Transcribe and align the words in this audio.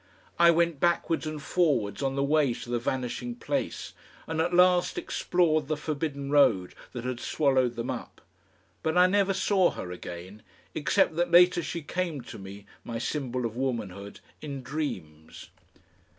I 0.39 0.49
went 0.49 0.79
backwards 0.79 1.27
and 1.27 1.39
forwards 1.39 2.01
on 2.01 2.15
the 2.15 2.23
way 2.23 2.55
to 2.55 2.71
the 2.71 2.79
vanishing 2.79 3.35
place, 3.35 3.93
and 4.25 4.41
at 4.41 4.51
last 4.51 4.97
explored 4.97 5.67
the 5.67 5.77
forbidden 5.77 6.31
road 6.31 6.73
that 6.93 7.05
had 7.05 7.19
swallowed 7.19 7.75
them 7.75 7.91
up. 7.91 8.19
But 8.81 8.97
I 8.97 9.05
never 9.05 9.35
saw 9.35 9.69
her 9.69 9.91
again, 9.91 10.41
except 10.73 11.17
that 11.17 11.29
later 11.29 11.61
she 11.61 11.83
came 11.83 12.21
to 12.21 12.39
me, 12.39 12.65
my 12.83 12.97
symbol 12.97 13.45
of 13.45 13.55
womanhood, 13.55 14.21
in 14.41 14.63
dreams. 14.63 15.51